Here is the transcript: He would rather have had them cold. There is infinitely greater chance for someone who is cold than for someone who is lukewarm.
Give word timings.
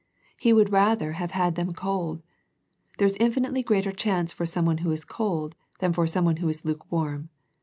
He 0.35 0.51
would 0.51 0.71
rather 0.71 1.11
have 1.11 1.29
had 1.29 1.53
them 1.53 1.73
cold. 1.73 2.23
There 2.97 3.05
is 3.05 3.15
infinitely 3.19 3.61
greater 3.61 3.91
chance 3.91 4.33
for 4.33 4.47
someone 4.47 4.79
who 4.79 4.89
is 4.89 5.05
cold 5.05 5.55
than 5.77 5.93
for 5.93 6.07
someone 6.07 6.37
who 6.37 6.49
is 6.49 6.65
lukewarm. 6.65 7.29